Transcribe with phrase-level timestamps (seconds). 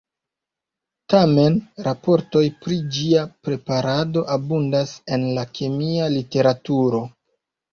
[1.13, 7.05] Tamen, raportoj pri ĝia preparado abundas en la kemia literaturo.